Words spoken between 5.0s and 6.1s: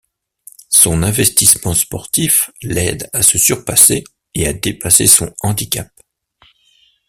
son handicap.